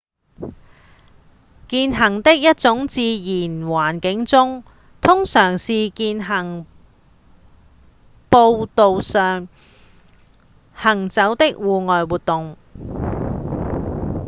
[1.67, 4.63] 健行是一種在自然環境中
[4.99, 6.65] 通常是在健行
[8.29, 9.47] 步道上
[10.73, 12.57] 行走的戶外活動